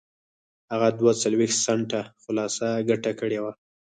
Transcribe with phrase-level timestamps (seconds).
[0.71, 3.53] هغه دوه څلوېښت سنټه خالصه ګټه کړې وه